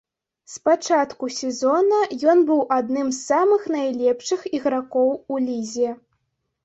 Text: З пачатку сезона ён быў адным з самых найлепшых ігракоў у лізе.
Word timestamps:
З 0.51 0.61
пачатку 0.67 1.27
сезона 1.39 1.99
ён 2.33 2.41
быў 2.49 2.63
адным 2.77 3.07
з 3.17 3.21
самых 3.29 3.61
найлепшых 3.79 4.41
ігракоў 4.59 5.13
у 5.35 5.43
лізе. 5.49 5.89